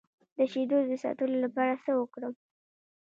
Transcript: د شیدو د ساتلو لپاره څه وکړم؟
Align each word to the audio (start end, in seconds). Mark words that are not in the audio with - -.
د 0.37 0.39
شیدو 0.51 0.77
د 0.89 0.91
ساتلو 1.03 1.37
لپاره 1.45 1.73
څه 1.85 1.91
وکړم؟ 1.99 2.33